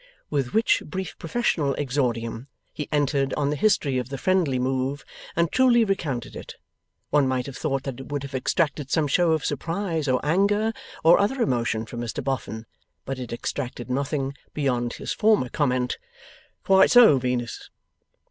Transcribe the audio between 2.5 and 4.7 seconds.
he entered on the history of the friendly